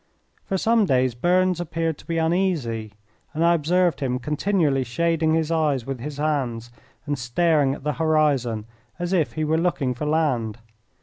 For 0.45 0.57
some 0.57 0.85
days 0.85 1.13
Burns 1.13 1.59
appeared 1.59 1.99
to 1.99 2.07
be 2.07 2.17
uneasy, 2.17 2.93
and 3.35 3.45
I 3.45 3.53
observed 3.53 3.99
him 3.99 4.17
continually 4.17 4.83
shading 4.83 5.35
his 5.35 5.51
eyes 5.51 5.85
with 5.85 5.99
his 5.99 6.17
hand 6.17 6.69
and 7.05 7.19
staring 7.19 7.75
at 7.75 7.83
the 7.83 7.93
horizon 7.93 8.65
as 8.97 9.13
if 9.13 9.33
he 9.33 9.43
were 9.43 9.59
looking 9.59 9.93
for 9.93 10.07
land. 10.07 10.57